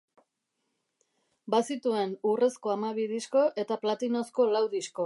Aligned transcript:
Bazituen 1.55 2.17
urrezko 2.31 2.75
hamabi 2.77 3.09
disko 3.13 3.47
eta 3.67 3.83
platinozko 3.87 4.53
lau 4.57 4.65
disko. 4.79 4.97